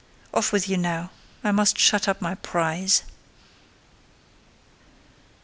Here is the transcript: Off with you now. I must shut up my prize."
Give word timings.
Off 0.33 0.51
with 0.51 0.67
you 0.67 0.77
now. 0.77 1.11
I 1.43 1.51
must 1.51 1.77
shut 1.77 2.07
up 2.07 2.23
my 2.23 2.33
prize." 2.33 3.03